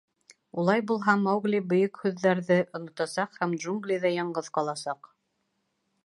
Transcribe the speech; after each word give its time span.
Улай 0.61 0.81
булһа, 0.91 1.13
Маугли 1.25 1.59
Бөйөк 1.73 1.99
һүҙҙәрҙе 2.05 2.57
онотасаҡ 2.79 3.37
һәм 3.41 3.53
джунглиҙа 3.65 4.13
яңғыҙ 4.15 4.49
ҡаласаҡ. 4.59 5.11